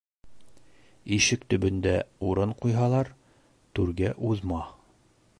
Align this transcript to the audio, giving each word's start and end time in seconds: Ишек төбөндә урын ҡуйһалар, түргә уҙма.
Ишек 1.17 1.43
төбөндә 1.53 1.93
урын 2.29 2.55
ҡуйһалар, 2.63 3.11
түргә 3.79 4.15
уҙма. 4.31 4.63